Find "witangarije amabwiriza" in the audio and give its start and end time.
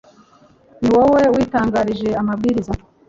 1.35-2.73